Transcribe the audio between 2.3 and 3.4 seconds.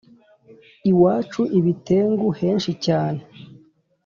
henshi cyane,